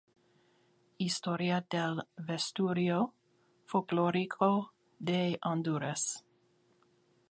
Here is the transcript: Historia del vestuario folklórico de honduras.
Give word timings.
Historia 0.97 1.63
del 1.69 2.01
vestuario 2.17 3.13
folklórico 3.67 4.73
de 4.97 5.37
honduras. 5.43 6.25